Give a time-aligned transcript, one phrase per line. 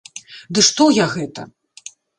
[0.57, 1.41] Ды што я гэта!